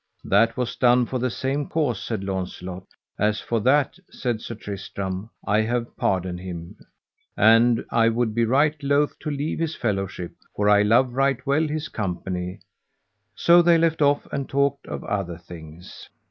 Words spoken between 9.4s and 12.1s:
his fellowship, for I love right well his